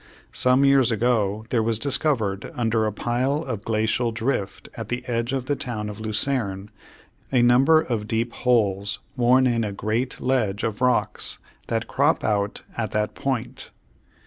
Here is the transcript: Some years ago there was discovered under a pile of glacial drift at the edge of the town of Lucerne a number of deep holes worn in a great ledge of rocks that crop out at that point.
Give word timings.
Some 0.33 0.65
years 0.65 0.91
ago 0.91 1.45
there 1.51 1.61
was 1.61 1.77
discovered 1.77 2.49
under 2.55 2.87
a 2.87 2.91
pile 2.91 3.43
of 3.43 3.61
glacial 3.61 4.11
drift 4.11 4.67
at 4.73 4.89
the 4.89 5.05
edge 5.07 5.31
of 5.31 5.45
the 5.45 5.55
town 5.55 5.89
of 5.91 5.99
Lucerne 5.99 6.71
a 7.31 7.43
number 7.43 7.79
of 7.81 8.07
deep 8.07 8.33
holes 8.33 8.97
worn 9.15 9.45
in 9.45 9.63
a 9.63 9.71
great 9.71 10.19
ledge 10.19 10.63
of 10.63 10.81
rocks 10.81 11.37
that 11.67 11.85
crop 11.87 12.23
out 12.23 12.63
at 12.75 12.93
that 12.93 13.13
point. 13.13 13.69